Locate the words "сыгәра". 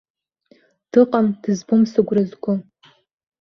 1.91-2.23